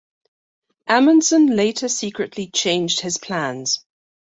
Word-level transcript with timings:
Amundsen 0.89 1.55
later 1.55 1.87
secretly 1.87 2.47
changed 2.47 3.01
his 3.01 3.19
plans. 3.19 3.85